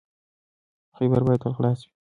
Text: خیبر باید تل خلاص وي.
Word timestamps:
خیبر 0.97 1.19
باید 1.27 1.41
تل 1.43 1.53
خلاص 1.57 1.79
وي. 1.85 1.89